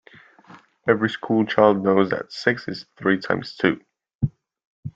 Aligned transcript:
Every 0.87 1.11
school 1.11 1.45
child 1.45 1.83
knows 1.83 2.09
that 2.09 2.31
six 2.33 2.67
is 2.67 2.87
three 2.97 3.19
times 3.19 3.55
two 3.55 3.81